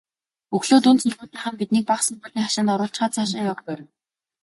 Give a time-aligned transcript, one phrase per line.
[0.55, 3.73] Өглөө дунд сургуулийнхан биднийг бага сургуулийн хашаанд оруулчихаад цаашаа явна.